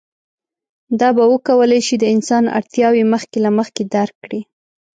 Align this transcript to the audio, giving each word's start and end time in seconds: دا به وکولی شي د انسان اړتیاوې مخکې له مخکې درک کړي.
دا 0.99 1.09
به 1.15 1.23
وکولی 1.33 1.81
شي 1.87 1.95
د 1.99 2.03
انسان 2.15 2.43
اړتیاوې 2.57 3.03
مخکې 3.13 3.37
له 3.45 3.49
مخکې 3.57 3.83
درک 3.95 4.15
کړي. 4.23 4.41